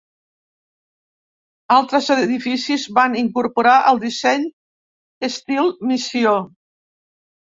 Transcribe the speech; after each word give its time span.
Altres 1.75 2.07
edificis 2.15 2.85
van 2.99 3.17
incorporar 3.21 3.73
el 3.91 3.99
disseny 4.05 4.47
estil 5.29 5.71
missió. 5.93 6.33